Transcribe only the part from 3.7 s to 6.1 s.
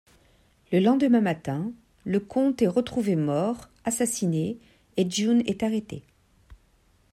assassiné, et June est arrêtée.